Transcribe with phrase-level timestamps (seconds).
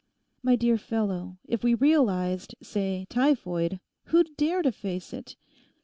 [0.41, 5.35] My dear fellow, if we realised, say, typhoid, who'd dare to face it?